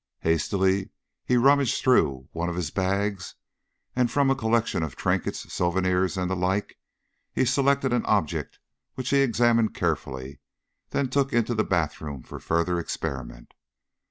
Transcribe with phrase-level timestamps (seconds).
[0.21, 0.89] Hastily
[1.23, 3.35] he rummaged through one of his bags,
[3.95, 6.79] and from a collection of trinkets, souvenirs, and the like
[7.31, 8.57] he selected an object
[8.95, 10.39] which he examined carefully,
[10.89, 13.53] then took into the bathroom for further experiment.